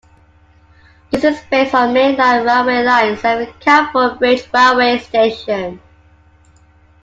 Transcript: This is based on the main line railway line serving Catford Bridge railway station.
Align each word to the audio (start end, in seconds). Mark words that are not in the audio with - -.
This 1.11 1.23
is 1.23 1.39
based 1.51 1.75
on 1.75 1.89
the 1.89 1.93
main 1.93 2.17
line 2.17 2.43
railway 2.43 2.81
line 2.83 3.17
serving 3.19 3.53
Catford 3.59 4.17
Bridge 4.17 4.49
railway 4.51 4.97
station. 4.97 5.79